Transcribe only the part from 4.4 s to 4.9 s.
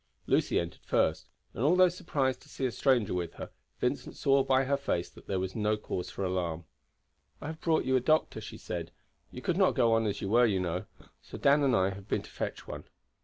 by her